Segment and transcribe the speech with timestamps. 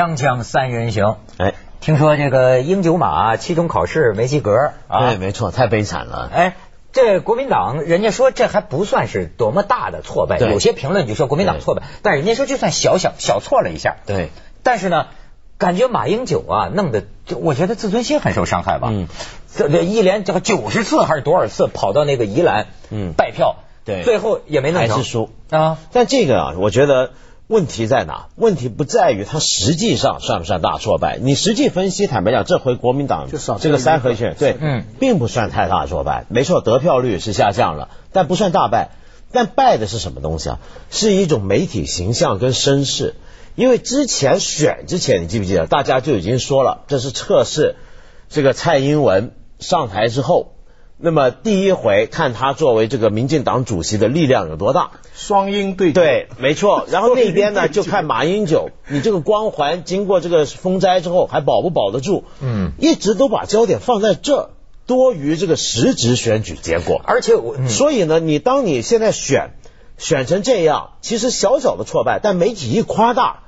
[0.00, 1.52] 锵锵三人行，哎，
[1.82, 5.10] 听说这个英九马期中考试没及格啊？
[5.10, 6.30] 对，没错，太悲惨了。
[6.32, 6.56] 哎，
[6.90, 10.50] 这国民党人家说这还不算是多么大的挫败，对。
[10.50, 14.30] 有些评论就说国民党挫败，但人家说就算小小小错了一下，对，
[14.62, 15.08] 但是呢，
[15.58, 17.04] 感觉马英九啊弄得，
[17.38, 18.88] 我觉得自尊心很受伤害吧。
[18.90, 19.06] 嗯，
[19.54, 23.12] 这这一连这个九十次还是多少次跑到那个宜兰，嗯。
[23.18, 24.02] 拜票，对。
[24.02, 25.28] 最后也没弄成，还是输。
[25.50, 25.76] 啊。
[25.92, 27.10] 但这个啊，我觉得
[27.50, 28.28] 问题在哪？
[28.36, 31.18] 问题不在于他实际上算不算大挫败。
[31.20, 33.28] 你实际分析，坦白讲，这回国民党
[33.58, 36.26] 这个三合选，对，嗯并不算太大挫败。
[36.28, 38.90] 没错，得票率是下降了，但不算大败。
[39.32, 40.58] 但败的是什么东西啊？
[40.90, 43.16] 是一种媒体形象跟声势。
[43.56, 47.74] 因为之前选之前，你记不记得，大家就已经说了，这是测试
[48.28, 50.52] 这个蔡英文上台之后，
[51.02, 54.90] 那么第一回看他作为这个民进党主席的力量有多大。
[55.14, 56.86] 双鹰对决对，没错。
[56.92, 62.24] 然后那边呢，就看马英九，你这个光环经过这个风灾之后还保不保得住？
[62.40, 64.50] 嗯，一直都把焦点放在这儿，
[64.86, 67.00] 多于这个实质选举结果。
[67.04, 69.54] 而且我，嗯所以呢，你当你现在选
[69.96, 73.40] 选成这样，其实小小的挫败，但媒体一夸大，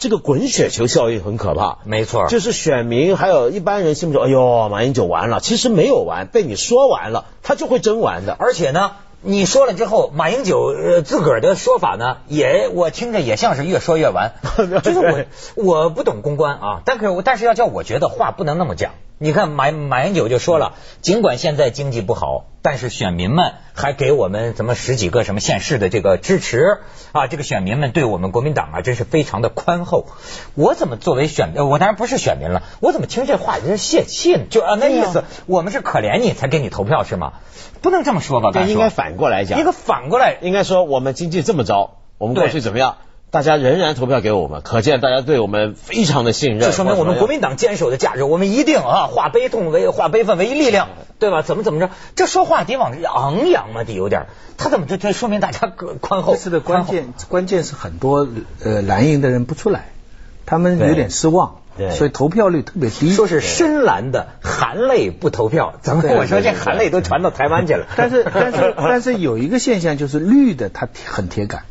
[0.00, 1.78] 这个滚雪球效应很可怕。
[1.84, 8.34] 没错，就是选民还有一般人心目中，哎呦，马英九完了，其实没有完，被你说完了，他就会真完的。
[8.38, 14.32] 而且呢，你说了之后，马英九呃自个儿的说法呢，也我听着也像是越说越完。
[14.82, 18.92] 就是我我不懂公关啊，但可我但是要叫我觉得话不能那么讲。
[19.22, 26.78] 你看马马英九就说了，尽管现在经济不好，但是选民们还给我们什么十几个什么县市的这个支持
[27.12, 30.06] 啊，这个选民们对我们国民党啊真是非常的宽厚。
[30.54, 34.44] 我怎么作为选呃我当然不是选民了，我怎么听这话有点泄气呢？
[34.48, 37.34] 就啊那意思，我们是可怜你才给你投票是吗？
[37.82, 38.52] 不能这么说吧？
[38.54, 42.96] 这应该反过来讲，一个反过来，应该说我们经济这么糟，我们过去怎么样？
[43.30, 46.60] 大家仍然投票给我们，可见大家对我们非常的信任。
[46.60, 50.88] 这说明我们国民党坚守的价值，我们一定啊化悲痛为化悲愤为力量，
[51.20, 51.42] 对吧？
[51.42, 51.90] 怎么怎么着？
[52.16, 54.26] 这说话得往昂扬嘛，得有点。
[54.58, 56.32] 他怎么这这说明大家宽厚？
[56.32, 58.26] 这次的关键关键是很多
[58.64, 59.90] 呃蓝营的人不出来，
[60.44, 63.10] 他们有点失望，对所以投票率特别低。
[63.10, 67.86] 说是深蓝的含泪不投票，怎么对我说这含泪都传到台湾去了？
[67.96, 71.62] 但是但是但是有一个现象就是绿的他很铁杆，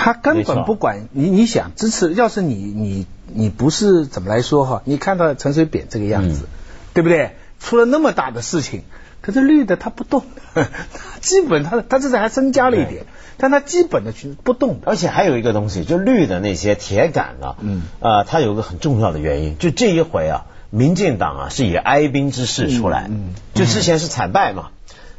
[0.00, 6.46] 他根本不管你你想支持，要是你你你不是怎么来说哈，你看到陈水扁这个样子，
[6.94, 7.36] 对不对？
[7.60, 8.84] 出了那么大的事情，
[9.20, 10.24] 可是绿的他不动，
[10.54, 10.66] 他
[11.20, 13.04] 基本他他这次还增加了一点，
[13.36, 14.80] 但他基本的去不动。
[14.86, 24.70] 而且还有一个东西，就绿的那些铁杆啊，嗯呃，他有个很重要的原因，就这一回啊，民进党啊是以哀兵之势出来，嗯嗯就之前是惨败嘛，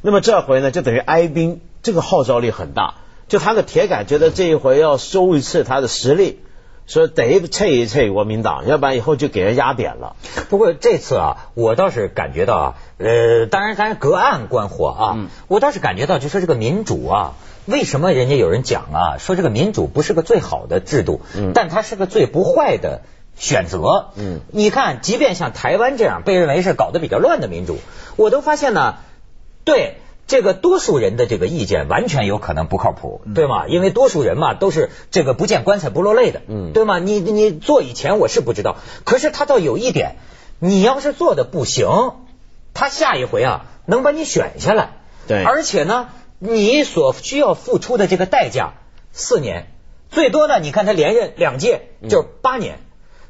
[0.02, 2.96] 那么这回呢就等于哀兵，这个号召力很大，
[3.32, 6.42] 就他的铁杆觉得这一回要收一次他的实力，
[6.86, 10.18] 说得测一测国民党，要不然以后就给人压扁了。
[10.50, 17.36] 不过这次啊，我倒是感觉到啊，呃，当然，当然隔岸观火啊，嗯我倒是感觉到，就说这个民主啊，
[17.68, 23.02] 为什么人家有人讲啊，说这个民主不是个最好的制度，嗯但它是个最不坏的
[23.38, 24.10] 选择。
[24.18, 27.78] 嗯你看，即便像台湾这样被认为是搞得比较乱的民主，
[28.18, 28.96] 我都发现呢，
[29.64, 29.96] 对。
[30.32, 33.68] 这个多数人的这个意见完全有可能不靠谱，对吗？
[33.68, 37.00] 因为多数人嘛都是这个不见棺材不落泪的，嗯对吗？
[37.00, 40.16] 你你做以前我是不知道，可是他倒有一点，
[40.58, 41.90] 你要是做的不行，
[42.74, 44.92] 他下一回啊能把你选下来，
[45.28, 46.08] 对而且呢，
[46.40, 48.76] 你所需要付出的这个代价
[49.12, 49.68] 四年，
[50.12, 52.80] 最多呢，你看他连任两届就是八年，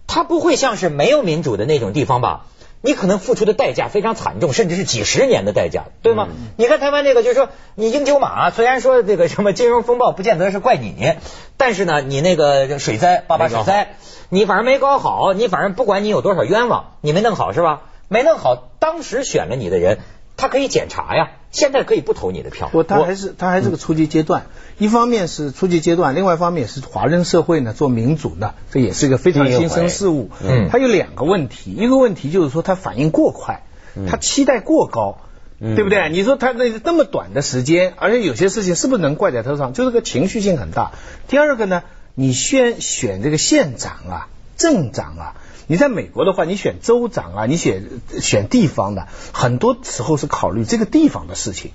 [0.05, 2.45] 他不会像是没有民主的那种地方吧？
[2.81, 6.27] 你可能付出的代价非常惨重，甚至是几十年的代价，对吗？
[6.57, 11.13] 你看台湾那个，就是说你英九马，虽然说这个什么金融风暴不见得是怪你，
[11.57, 13.95] 但是呢，你那个水灾八八水灾，
[14.29, 17.83] 你反正没搞好，你反正不管你有多少冤枉，你没弄好是吧？
[18.07, 19.99] 没弄好，当时选了你的人，
[20.41, 22.69] 他可以检查呀，现在可以不投你的票。
[22.69, 24.47] 不，他还是他还是个初级阶段。
[24.79, 30.31] 一方面是初级阶段，另外一方面是华人社会呢做民主呢，这也是一个非常新生事物。
[30.43, 33.61] 嗯它有两个问题，一个问题就是说它反应过快，
[34.09, 35.19] 它期待过高。
[35.63, 36.09] 对不对？
[36.09, 39.73] 你说他那那么短的时间，而且有些事情是不是能怪在头上？
[39.73, 40.93] 就是个情绪性很大。
[41.27, 41.83] 第二个呢，
[42.15, 44.27] 你选选这个县长啊、
[44.57, 45.35] 镇长啊，
[45.71, 47.83] 你在美国的话，你选州长啊，你选
[48.19, 51.71] 选地方的，很多时候是考虑这个地方的事情。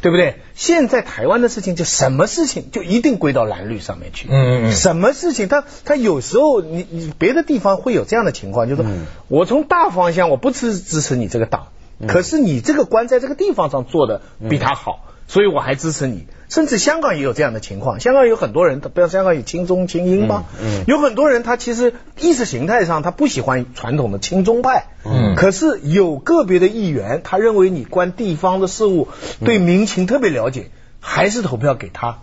[0.00, 0.36] 对不对？
[0.54, 4.28] 现在台湾的事情，就什么事情就一定归到蓝绿上面去。
[4.30, 8.90] 嗯嗯嗯什么事情，他他有时候你你别的地方会有这样的情况，就是说、
[9.28, 11.68] 我从大方向我不支支持你这个党，
[12.06, 14.20] 可是你这个官在这个地方上做的
[14.50, 16.26] 比他好，所以我还支持你。
[16.54, 20.44] 甚至香港也有这样的情况，香港有很多人，不要香港有亲中亲英吗？
[20.62, 29.08] 嗯有很多人他其实意识形态上他不喜欢传统的亲中派，嗯可是有个别的议员，他认为你关地方的事务，
[29.44, 30.70] 对民情特别了解，
[31.00, 32.18] 还是投票给他。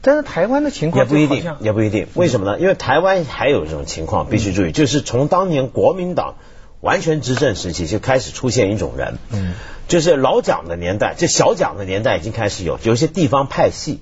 [0.00, 2.08] 但是台湾的情况也不一定也不一定。
[2.14, 2.58] 为什么呢？
[2.58, 6.34] 因为台湾还有一种情况，必须注意，就是从当年国民党
[6.80, 9.54] 完全执政时期就开始出现一种人，嗯，
[9.88, 14.00] 就是老蒋的年代，这小蒋的年代已经开始有有一些地方派系。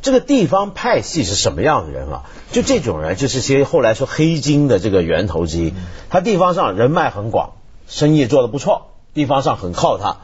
[0.00, 2.22] 这个地方派系是什么样的人啊？
[2.50, 5.74] 就这种人，就是些后来说黑金的这个源头之一。
[6.10, 7.52] 他地方上人脉很广，
[7.86, 10.16] 生意做得不错，地方上很靠他。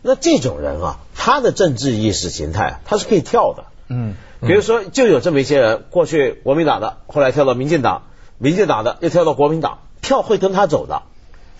[0.00, 3.64] 那这种人啊，他的政治意识形态他是可以跳的。
[3.88, 8.04] 嗯，比如说，就有这么一些人，过去国民党的，后来跳到民进党，
[8.38, 11.02] 民进党的又跳到国民党，票会跟他走的，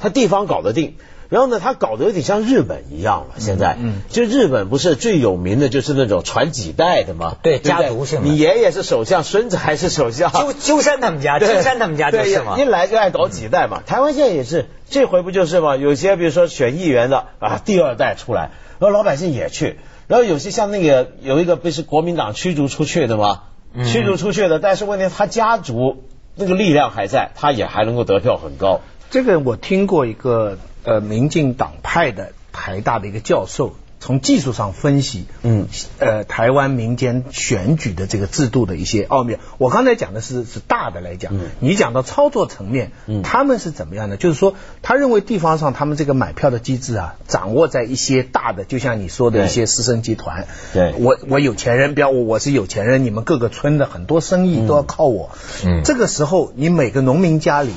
[0.01, 0.97] 他地方搞得定。
[1.29, 3.35] 然后呢，他搞得有点像日本一样了。
[3.39, 7.35] 现在，嗯就日本不是最有名的就是那种传几代的吗？
[7.43, 10.31] 对对家族性的你爷爷是首相，孙子还是首相。
[10.33, 12.63] 鸠鸠山他们家，鸠山他们家就是嘛一。
[12.63, 13.83] 来就爱搞几代嘛。
[13.85, 15.75] 台湾现在也是，这回不就是嘛？
[15.75, 23.41] 有些比如说选议员的啊，第二代出来，然后老百姓也去，然后有些像那个有一个不是国民党驱逐出去的吗？
[23.75, 26.05] 嗯驱逐出去的，但是问题他家族
[26.37, 28.81] 那个力量还在，他也还能够得票很高。
[29.17, 35.69] 这个我听过一个呃民进党派的台大的一个教授，从技术上分析，嗯，
[35.99, 39.39] 呃台湾民间选举的这个制度的一些奥妙。
[39.57, 41.47] 我刚才讲的是是大的来讲，嗯。
[41.61, 43.23] 你讲到操作层面，嗯。
[43.23, 44.19] 他们是怎么样的？
[44.19, 50.93] 就是说，他认为地方上他们这个买票的机制啊，掌握在一些大的，就像你说的一些私生集团，对。
[50.99, 55.31] 我我有钱人，比方我我是有钱人，你们各个村的很多生意都要靠我，
[55.65, 55.81] 嗯。
[55.85, 57.73] 这个时候你每个农民家里。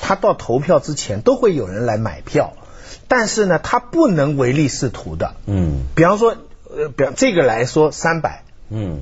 [0.00, 2.54] 他到投票之前都会有人来买票，
[3.08, 5.34] 但是呢，他不能唯利是图的。
[5.46, 6.36] 嗯比方说，
[6.70, 9.00] 呃，比方这个来说三百，嗯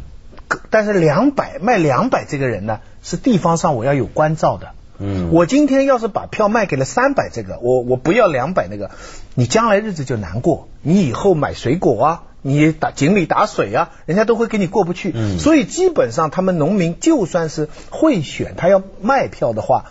[0.71, 4.73] 但是两百卖两百这个人呢，是地方上我要有关照的。
[4.99, 8.91] 嗯我今天要是把票卖给了三百这个，我我不要两百那个，
[9.35, 10.69] 你将来日子就难过。
[10.83, 15.11] 你以后买水果啊，你打井里打水啊，人家都会跟你过不去。
[15.15, 19.87] 嗯所以基本上他们农民就算是会选，他要卖票的话，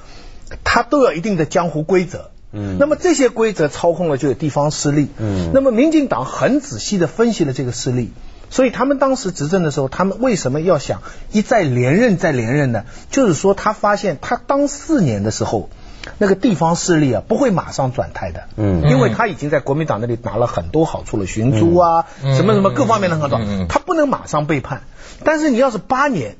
[0.63, 2.31] 他都有一定的江湖规则。
[2.53, 5.07] 嗯那么这些规则操控了就有地方势力。
[5.17, 8.11] 嗯那么民进党很仔细的分析了这个势力。
[8.49, 12.83] 所以他们当时执政的时候，他们为什么要想一再连任再连任呢？
[13.09, 15.69] 就是说他发现他当四年的时候，
[16.17, 24.81] 那个地方势力啊不会马上转态的，嗯因为他已经在国民党那里拿了很多好处了，寻租啊，嗯什么什么各方面的很好嗯嗯嗯，他不能马上背叛。
[25.23, 26.35] 但是你要是八年，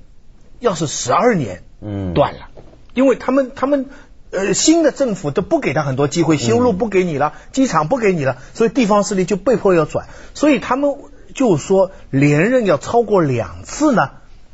[0.60, 2.50] 要是十二年，嗯断了，
[2.94, 3.86] 因为他们他们。
[4.34, 10.96] 呃，新的政府都不给他很多机会，修路不给你了，机场不给你了，所以地方势力就被迫要转，所以他们
[11.36, 14.12] 就说连任要超过两次呢，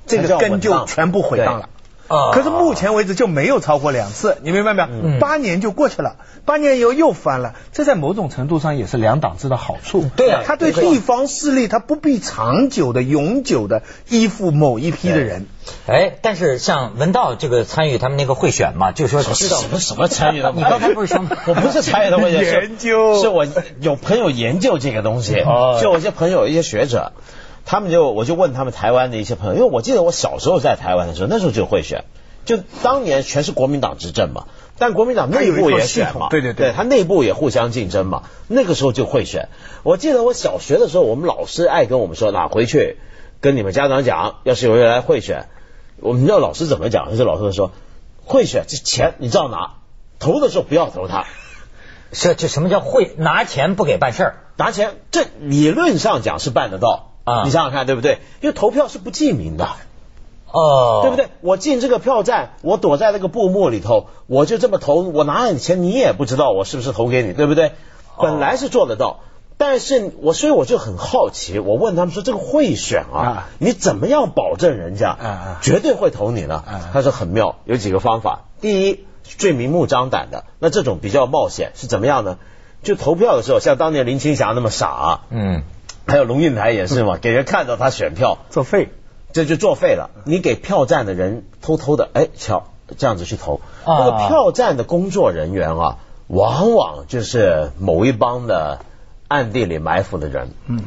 [0.07, 1.69] 这个根就全部毁掉了。
[2.07, 4.87] 啊可是目前为止就没有超过两次，你明白没有？
[4.89, 6.15] 嗯八年就过去了，
[6.45, 10.09] 八年以后又翻了，这在某种程度上也是两党制的好处。
[10.15, 15.45] 对啊他对地方势力他不必长久的、永久的依附某一批的人。
[15.85, 20.53] 哎，但是像文道这个参与他们那个会选嘛，就说知道什么什么参与的？
[20.55, 23.45] 你刚才不是说吗 我不是参与的，我研究是我
[23.81, 27.11] 有朋友研究这个东西，哦就我一些朋友一些学者，
[27.69, 32.05] 他们就我就问他们台湾的一些朋友，因为我记得我小时候在台湾的时候，那时候就会选，
[32.45, 34.45] 就当年全是国民党执政嘛，
[34.77, 39.49] 但国民党内部也选嘛，对对对对，他内部也互相竞争嘛，那个时候就会选。
[39.83, 42.97] 我记得我小学的时候，我们老师爱跟我们说，哪回去
[43.41, 45.49] 跟你们家长讲，要是有人来贿选，
[45.99, 47.73] 我们知道老师怎么讲，就是老师说，
[48.23, 49.73] 贿选这钱你照拿，
[50.19, 51.25] 投的时候不要投他，
[52.13, 54.35] 这这什么叫会拿钱不给办事儿？
[54.55, 58.19] 拿钱这理论上讲是办得到啊你想想看对不对？
[58.41, 59.67] 因为投票是不记名的。
[60.49, 61.17] 哦，对不？
[61.17, 61.27] 对？
[61.41, 67.73] 我进这个票站，我躲在那个布幕里头，我就这么投，我拿了你钱，你也不知道我是不是投给你，对不对？
[68.17, 69.19] 本来是做得到，
[69.57, 75.17] 但是我所以我就很好奇，我问他们说这个贿选啊啊，你怎么样保证人家
[75.61, 76.89] 绝对会投你呢啊？
[76.93, 78.45] 他说很妙，有几个方法。
[78.61, 82.37] 第一，最明目张胆的，那这种比较冒险是怎么样呢？
[82.83, 85.63] 就投票的时候，像当年林青霞那么傻、啊嗯，
[86.07, 88.89] 还有龙应台也是嘛，给人看到他选票，作废。
[89.33, 90.09] 这就作废了。
[90.23, 95.97] 你给票站的人偷偷的，哎，瞧这样子去投，啊那个票站的工作人员啊，
[96.27, 98.79] 往往就是某一帮的
[99.27, 100.81] 暗地里埋伏的人，嗯，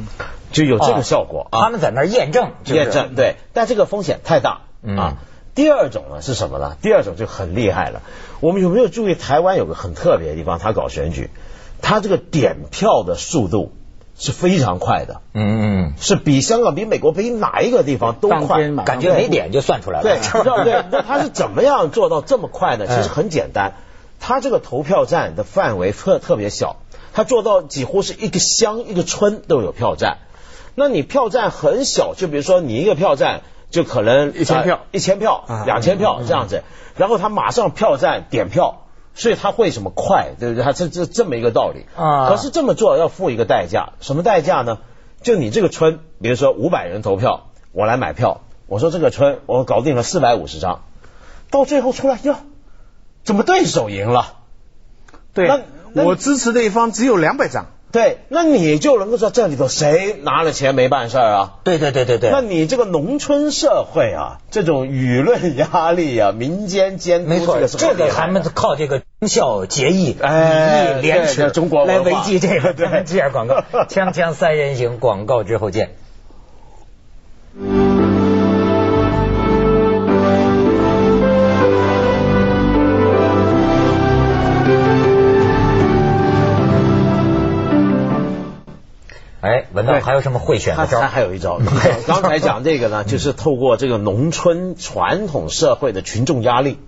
[0.51, 1.61] 就有这个效果啊。
[1.61, 5.17] 他们在那儿验证，就是验证对，但这个风险太大嗯啊。
[5.55, 6.77] 第二种呢是什么呢？
[6.81, 8.01] 第二种就很厉害了。
[8.41, 10.59] 我们有没有注意台湾有个很特别的地方？
[10.59, 11.29] 他搞选举，
[11.83, 13.73] 他这个点票的速度
[14.21, 20.05] 是非常快的，嗯嗯，是比香港、比美国、比哪一个地方都快感觉没点就算出来了。
[20.05, 22.87] 对， 是吧对，那他是怎么样做到这么快呢？
[22.87, 23.73] 其实很简单，
[24.21, 26.77] 他这个投票站的范围特特别小，
[27.15, 30.19] 他做到几乎是一个乡一个村都有票站。
[30.75, 36.63] 那你票站很小，就比如说你一个票站就可能1000票一千票啊、两千票这样子，
[36.95, 38.83] 然后他马上票站点票。
[39.21, 40.65] 所以他会什么快，对不对？
[40.65, 44.79] 他这这这么一个道理啊可是这么做要付一个代价，什么代价呢？
[45.21, 50.85] 就你这个村，比如说五百人投票，我来买票，我说这个村我搞定了四百五十张，
[51.51, 52.37] 到最后出来哟，
[53.23, 54.37] 怎么对手赢了？
[55.35, 55.61] 对那，
[55.93, 57.67] 那我支持的一方只有两百张。
[57.93, 61.55] 对，那你就能够知道这里头谁拿了钱没办事儿啊？
[61.65, 72.73] 对对对对对，那你这个农村社会啊，这种舆论压力啊，民间监督没错，这个还们靠这个忠孝节义、哎廉耻中国来维系这个。
[72.73, 75.91] 对咱们这样广告，锵锵三人行，广告之后见。
[89.43, 90.87] 哎，文道还有什么会选他？
[91.09, 91.61] 还有一招，
[92.09, 96.79] 刚才讲这个呢，就是透过这个农村传统社会的群众压力，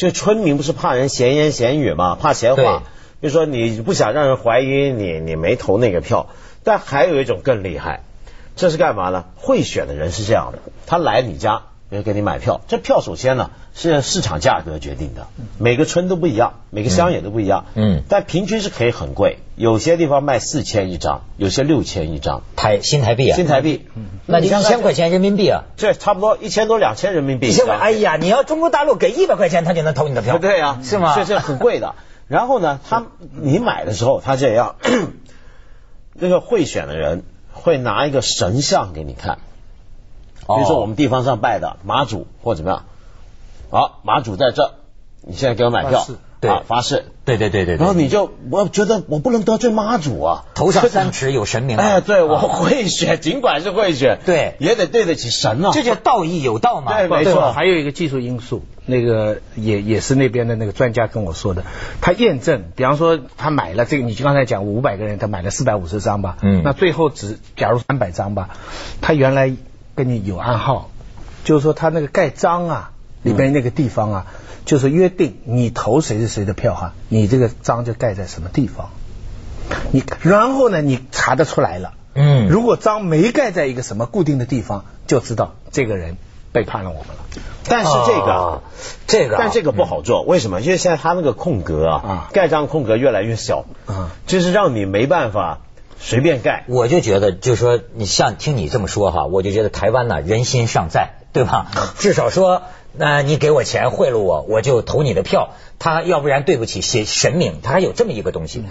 [0.00, 2.84] 就村民不是怕人闲言闲语嘛，怕闲话，
[3.20, 6.28] 就说你不想让人怀疑你你没投那个票，
[6.64, 8.02] 但还有一种更厉害，
[8.56, 9.26] 这是干嘛呢？
[9.36, 15.26] 贿选的人是这样的，他来你家，比如给你买票，这票首先呢是市场价格决定的，
[15.58, 18.04] 每个村都不一样，每个乡也都不一样，嗯。
[18.08, 22.42] 但平均是可以很贵，有些地方卖四千一张，有些六千一张。
[22.54, 23.86] 台新台币啊，新台币，
[24.26, 25.64] 那就一你想想千块钱人民币啊。
[25.76, 27.48] 这差不多一千多两千人民币。
[27.48, 31.14] 一千块，哎呀，你要中国大陆给一百块钱，他就能投你的票，对呀，是吗？
[31.16, 31.96] 这这很贵的。
[32.28, 34.76] 然后呢，他你买的时候，他这样，
[36.14, 39.38] 那个会选的人会拿一个神像给你看，
[40.56, 42.84] 比如说我们地方上拜的妈祖或怎么样，
[43.70, 44.74] 好，妈祖在这，
[45.22, 46.00] 你现在给我买票。
[46.00, 46.50] 发誓，对。
[46.50, 52.42] 啊发誓，对对对对对，然后你就我觉得我不能得罪妈祖啊，头上三尺有神明啊，哎，对我啊。
[52.42, 54.56] 会选， 尽管是会选，对。
[54.58, 57.52] 也得对得起神啊，这叫道义有道嘛，对没错。
[57.52, 61.62] 还有一个技术因素，那个也也是那边的那个专家跟我说的，
[62.00, 66.62] 他验证，比方说他买了这个，你就刚才讲五百个人，他买了四百五十张吧，嗯。
[66.64, 68.48] 那最后只假如三百张吧，
[69.02, 69.52] 他原来
[70.00, 70.88] 跟你有暗号，
[71.44, 72.90] 就是说他那个盖章啊，
[73.22, 74.26] 里边那个地方啊，
[74.64, 78.88] 就是约定你投谁是谁的票哈，你这个章就盖在什么地方，
[79.92, 81.92] 你然后呢，你查得出来了。
[82.14, 86.16] 嗯如果章没盖在一个什么固定的地方，就知道这个人
[86.50, 87.42] 背叛了我们了。
[87.68, 88.32] 但是这个。
[88.32, 88.62] 啊
[89.06, 90.62] 这个啊，但这个不好做，为什么？
[90.62, 95.58] 因为现在他那个空格啊啊，盖章空格越来越小啊就是让你没办法
[96.00, 96.64] 随便盖。
[96.66, 101.70] 我就觉得，就说你像听你这么说哈，我就觉得台湾呢人心尚在，对吧？
[101.98, 105.50] 至少说，那、你给我钱贿赂我，我就投你的票。
[105.78, 108.64] 他要不然对不起神神明，他还有这么一个东西。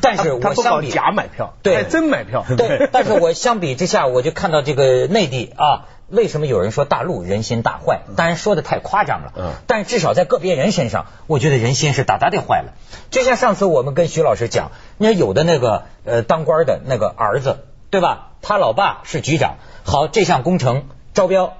[0.00, 2.46] 但是我相比假买票，对还真买票。
[2.56, 8.02] 对，但是我相比之下，我就看到这个内地啊，为什么有人说大陆人心大坏？
[8.16, 12.74] 当然说的太夸张了，嗯但至少在个别人身上，我觉得人心是大大的坏了。
[13.10, 18.32] 就像上次我们跟徐老师讲，你看有的那个呃当官的那个儿子，对吧？
[18.42, 21.54] 他老爸是局长，好，这项工程招标，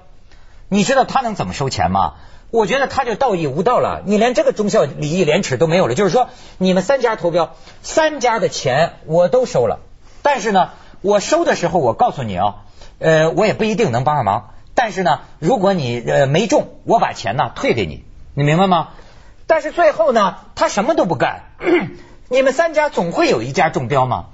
[0.69, 2.15] 你知道他能怎么收钱吗？
[2.51, 5.95] 我觉得他就道义无道了，你连这个忠孝礼义廉耻都没有了。
[5.95, 9.81] 就是说，你们三家投标，三家的钱我都收了，
[10.23, 10.71] 但是呢，
[11.01, 12.63] 我收的时候我告诉你啊，
[12.99, 14.51] 呃，我也不一定能帮上忙。
[14.75, 18.89] 但是呢，如果你呃没中，我把钱呢退给你，你明白吗？
[19.47, 21.43] 但是最后呢，他什么都不干，
[22.29, 24.27] 你们三家总会有一家中标吗？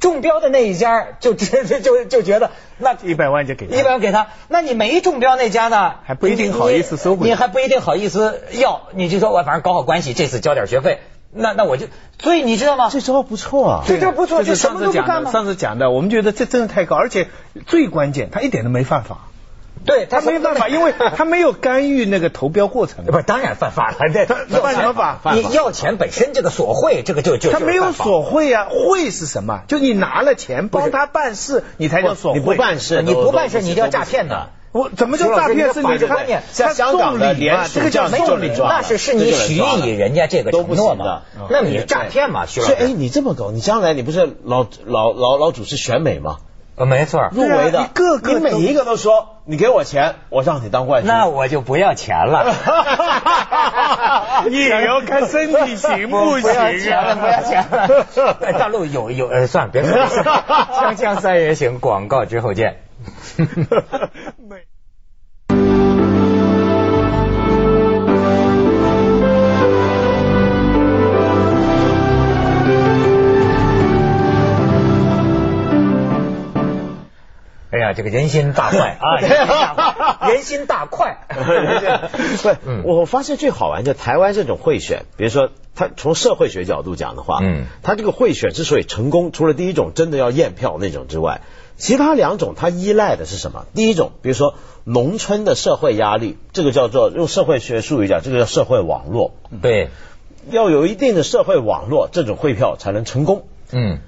[0.00, 11.86] 中标的那一家就就就就觉得那一百万就给他一百万给他，那你没中标那家呢，还不一定好意思收回你，你还不一定好意思要，你就说我反正搞好关系，这次交点学费，那那我就，
[12.20, 12.88] 所以你知道吗？
[12.90, 15.30] 这招不错啊，这招不错，就什么上次讲的，都不干吗？
[15.30, 17.28] 上次讲的，我们觉得这真的太高，而且
[17.66, 19.28] 最关键，他一点都没犯法，
[19.84, 23.04] 对他没办法，因为 他没有干预那个投标过程。
[23.04, 23.96] 不是，当然犯法了。
[24.12, 29.60] 这他犯什么法你要钱本身这个索贿，这个就就他没有索贿啊，贿是什么？
[29.68, 32.40] 就你拿了钱帮他办事，你才叫索贿。
[32.40, 34.48] 你不办事，你不办事，都你叫诈骗的。。
[34.78, 35.68] 我怎么叫诈骗？
[35.68, 35.82] 你
[36.26, 46.36] 念像香港的联署这个叫送礼那是是你许以人家这个都承诺嘛那你诈骗嘛，徐老师，哎，你这么搞，你将来你不是老老老老主持选美吗？
[46.76, 47.28] 呃，没错。
[47.32, 51.08] 入围的，一个个你每一个都说，你给我钱，我让你当冠军。
[51.08, 52.54] 那我就不要钱了。
[54.48, 57.14] 你也要看身体行不 不要行钱了，啊？
[57.16, 58.06] 不要钱了。
[58.40, 60.08] 在大陆有有，呃，算了，别说了。
[60.72, 62.78] 锵锵三人行，广告之后见。
[77.98, 79.18] 这个人心大快 啊！
[80.28, 81.96] 人心大快， 人心大
[82.52, 82.54] 快。
[82.84, 91.40] 不，我发现最好玩就台湾这种贿选，比如说他从社会学角度讲的话，嗯，他这个贿选之所以成功，除了第一种真的要验票那种之外，
[91.76, 93.66] 其他两种它依赖的是什么？
[93.74, 99.88] 第一种，比如说农村的社会压力，这个叫做用社会学术语讲，这个叫社会网络，对，
[100.50, 103.48] 要有一定的社会网络，这种汇票才能成功。
[103.72, 103.98] 嗯，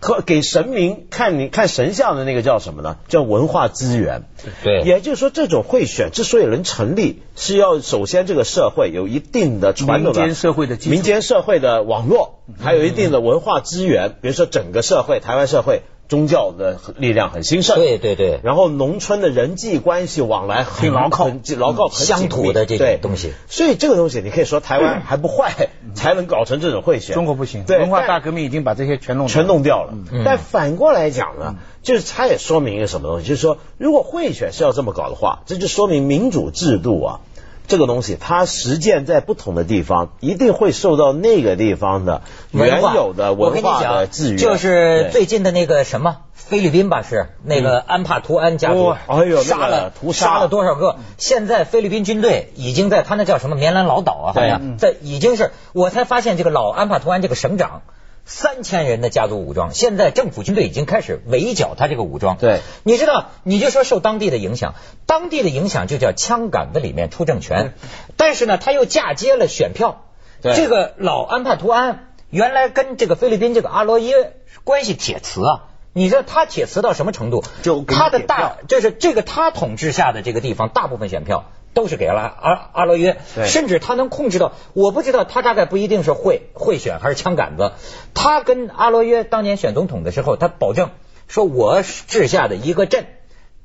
[0.00, 2.98] 可给神明看你看神像的那个叫什么呢？
[3.08, 4.24] 叫文化资源。
[4.62, 14.16] 对也就是说，这种贿选之所以能成立，是要首先这个社会有一定的传统的民间社会的民间社会的网络，还有一定的文化资源。
[14.20, 17.76] 比如说，整个社会，台湾社会宗教的力量很兴盛。
[17.76, 23.32] 对对对，然后农村的人际关系往来很牢靠很牢靠，很乡土的这种对东西。
[23.48, 27.14] 所以这个东西，你可以说台湾还不坏，才能搞成这种贿选。
[27.14, 29.92] 中国不行，对文化大革命已经把这些全弄全弄掉了。
[30.12, 37.20] 嗯但反过来讲呢，就是它也说明一个什么东西，就是说，如果贿选是要这么搞的话，这就说明民主制度啊。
[37.66, 44.38] 这个东西，它实践在不同的地方，一定会受到那个地方的原有的文化的讲制约。
[44.38, 50.96] 就是最近的那个什么菲律宾吧，是那个安帕图安家族哦，哎呦杀了屠杀杀了多少个？
[51.18, 57.82] 现在菲律宾军队已经在他那叫什么棉兰老岛啊，好像在已经是我才发现这个老安帕图安这个省长。
[58.26, 62.36] 三千人的家族武装，现在政府军队已经开始围剿他这个武装。
[62.36, 64.74] 对，你知道，你就说受当地的影响，
[65.06, 67.74] 当地的影响就叫枪杆子里面出政权，
[68.16, 70.02] 但是呢，他又嫁接了选票。
[70.42, 75.64] 对这个老安帕图安原来跟这个菲律宾这个阿罗耶关系铁磁啊。
[75.92, 77.42] 你知道他铁磁到什么程度？
[77.62, 87.72] 就他的大就是这个他统治下的这个地方，大部分选票都是给了阿阿罗约，甚至他能控制到，我不知道他大概不一定是会会选还是枪杆子。
[88.14, 90.88] 他跟阿罗约当年选总统的时候，他保证
[91.28, 93.04] 说，我治下的一个镇，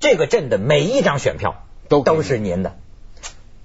[0.01, 2.75] 这个镇的每一张选票都都是您的。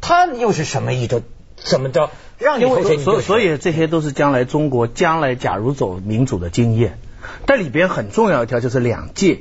[0.00, 1.22] 他又是什么一种
[1.56, 7.00] 怎么着让你投所所以这些都是将来中国将来假如走民主的经验，
[7.46, 9.40] 但里边很重要一条就是两届。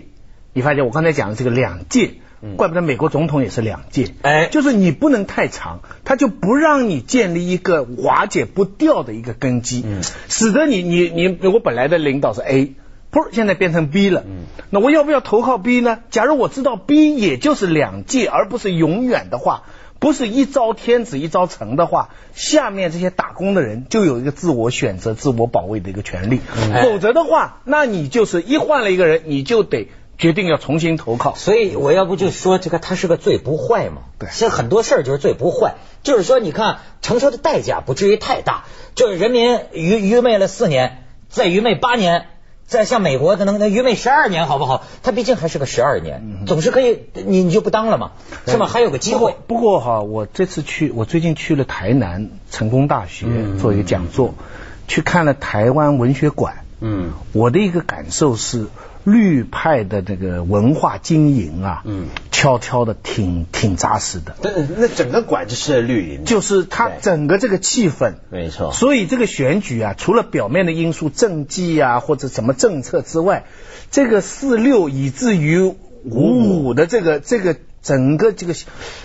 [0.54, 2.15] 你发现我刚才讲的这个两届，
[2.58, 4.14] 怪不得美国总统也是两届。
[4.22, 12.74] 哎就是你不能太长，他就不让你建立一个瓦解不掉的一个根基，嗯使得你你你我本来的领导是 A。
[13.12, 14.26] 噗，现在变成 B 了，
[14.72, 16.00] 那我要不要投靠 B 呢？
[16.10, 19.64] 假如我知道 B 也就是两届，而不是永远的话，
[20.00, 26.42] 不是一朝天子一朝臣的话，下面这些打工的人就有一个自我选择、自我保卫的一个权利。
[26.58, 31.36] 嗯否则的话，那你就是一换了一个人，你就得决定要重新投靠。
[31.36, 34.04] 所以我要不就说这个他是个罪不坏嘛？
[34.19, 42.28] 对其实很多事儿就是罪不坏，就是说你看承受的代价不至于太大，就是人民愚愚昧了四年，再愚昧八年。
[42.67, 44.86] 再像美国的能能愚昧十二年好不好？
[45.04, 48.13] 他毕竟还是个十二年，总是可以，你你就不当了嘛，
[48.47, 48.65] 是吗？
[48.65, 49.36] 还有个机会。
[49.45, 53.28] 不过哈，我这次去，我最近去了台南成功大学
[53.62, 54.34] 做一个讲座，
[54.88, 56.65] 去看了台湾文学馆。
[56.82, 58.65] 嗯我的一个感受是，
[59.06, 68.15] 绿派的这个文化经营啊，嗯，悄悄的挺挺扎实的，但那整个馆就是绿营，就是它整个这个气氛。
[68.32, 68.72] 没错。
[68.74, 73.46] 所以这个选举啊，除了表面的因素、政绩啊或者什么政策之外，
[73.91, 78.56] 这个四六以至于五五的这个这个整个这个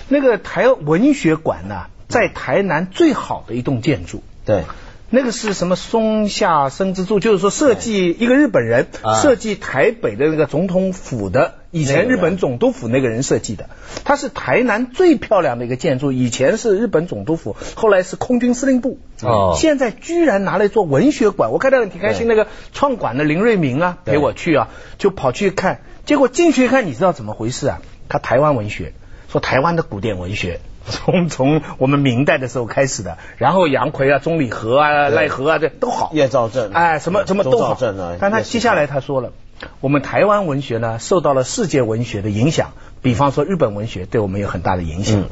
[0.08, 4.22] 那个台文学馆呢、在台南最好的一栋建筑。
[4.46, 4.64] 对，
[5.12, 7.18] 那个是什么松下生之助？
[7.18, 13.68] 就是说设计一个日本人啊设计台北的那个总统府的，以前日本总督府那个人设计的，
[14.04, 22.28] 他是台南最漂亮的一个建筑，以前是日本总督府，后来是空军司令部，哦现在居然拿来做文学馆，我看到挺开心。
[22.28, 27.82] 那个创馆的林瑞明啊，陪我去啊，就跑去看，结果进去一看，你知道怎么回事啊？
[28.08, 28.92] 他台湾文学，
[29.28, 30.60] 说台湾的古典文学。
[30.88, 36.10] 从从我们明代的时候开始的，然后杨奎啊、钟理和啊、对赖和啊，这都好。
[36.14, 37.74] 叶兆正，哎，什么什么都好。
[37.74, 39.32] 兆正啊，但他接下来他说了，
[39.80, 45.20] 我们台湾文学呢受到了世界文学的影响，比方说日本文学对我们有很大的影响。
[45.20, 45.28] 嗯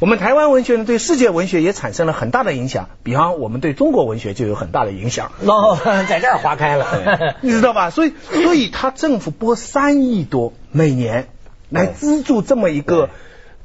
[0.00, 2.88] 我们台湾文学呢，对世界文学也产生了很大的影响。
[3.04, 5.30] 比方，我们对中国文学就有很大的影响。
[5.46, 7.90] 哦，在这儿划开了， 你知道吧？
[7.90, 11.28] 所以，所以他政府拨三亿多每年
[11.68, 13.10] 来资助这么一个。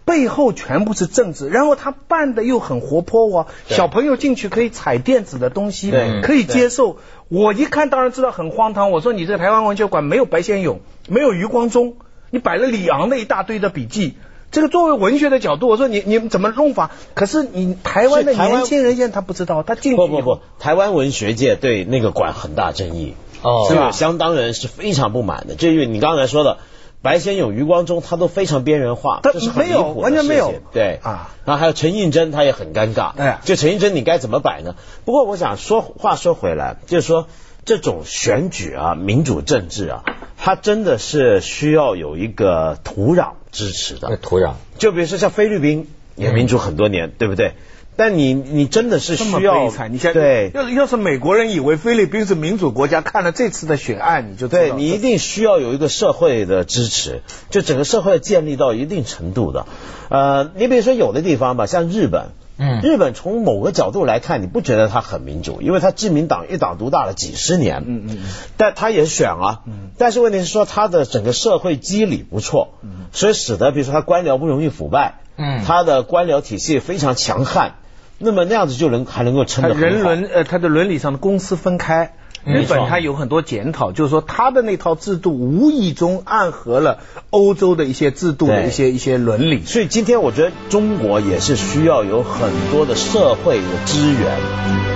[0.07, 5.91] 背后全部是政治，然后他办的又很活泼哦，小朋友进去可以踩电子的东西，
[6.23, 6.97] 可以接受。
[7.27, 8.89] 我一看当然知道很荒唐。
[8.91, 11.97] 我说你这台湾文学馆没有白先勇，没有余光中，
[12.29, 14.15] 你摆了李昂的一大堆的笔记。
[14.49, 16.91] 这个作为文学的角度，我说你你们怎么弄法？
[17.13, 23.91] 可是你台湾的年轻人现在他不知道，他进去不不不，台湾文学界对那个馆很大争议，哦，是吧？
[23.91, 26.59] 相当人是非常不满的，就因为你刚才说的。
[27.07, 30.53] 白先勇、余光中，他都非常边缘化，他是没有，完全没有。
[30.73, 33.13] 对啊，然后还有陈应真，他也很尴尬。
[33.15, 34.75] 哎，就陈应真，你该怎么摆呢？
[35.05, 37.29] 不过我想说话说回来，就是说
[37.63, 40.03] 这种选举啊，民主政治啊，
[40.35, 44.17] 它真的是需要有一个土壤支持的。
[44.17, 47.53] 土壤，就比如说像菲律宾也民主很多年，对不对？
[47.97, 59.65] 但你你真的是需要惨，你现对，要要是美国人以为菲律宾是民主国家，看了这次的选案，你就对你一定需要有一个社会的支持，就整个社会建立到一定程度的。
[60.09, 62.29] 呃，你比如说有的地方吧，像日本，
[62.59, 68.17] 嗯，日本从某个角度来看，你不觉得它很民主，因为它自民党一党独大了几十年，嗯嗯，
[68.57, 77.73] 但他也选啊，嗯，但是问题是说它的整个社会机理不错，嗯，所以使得比如说他官僚不容易腐败，嗯，他的官僚体系非常强悍。
[78.19, 82.13] 那么那样子就能还能够撑得人伦呃，他的伦理上的公私分开。
[82.45, 89.63] 日本它有很多检讨，就是说它的那套制度无意中暗合了欧洲的一些制度的一些一些伦理。
[89.65, 94.37] 所以今天我觉得中国也是需要有很多的社会的资源，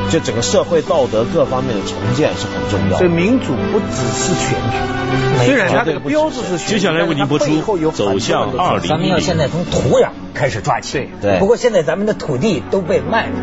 [0.09, 2.97] 就整个社会道德各方面的重建是很重要。
[2.97, 8.87] 所以民主不只是选举，虽然它这个标志是选举，接下来为您播出走向二零。
[8.87, 11.09] 咱们要现在从土壤开始抓起。
[11.21, 11.39] 对。
[11.39, 13.33] 不过现在咱们的土地都被卖了。